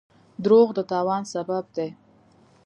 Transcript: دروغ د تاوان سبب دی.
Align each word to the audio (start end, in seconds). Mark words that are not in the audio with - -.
دروغ 0.43 0.67
د 0.77 0.79
تاوان 0.91 1.21
سبب 1.33 1.65
دی. 1.75 1.89